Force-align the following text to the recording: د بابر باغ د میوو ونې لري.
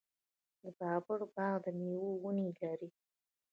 د 0.61 0.63
بابر 0.79 1.19
باغ 1.35 1.55
د 1.63 1.65
میوو 1.79 2.11
ونې 2.23 2.47
لري. 2.61 2.89